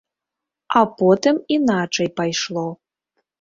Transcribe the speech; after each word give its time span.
А 0.79 0.81
потым 1.01 1.35
іначай 1.57 2.09
пайшло. 2.21 2.65